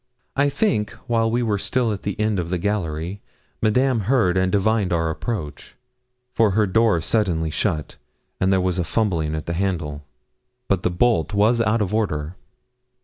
[0.35, 3.21] I think, while we were still at the end of the gallery,
[3.61, 5.75] Madame heard and divined our approach,
[6.33, 7.97] for her door suddenly shut,
[8.39, 10.03] and there was a fumbling at the handle.
[10.67, 12.35] But the bolt was out of order.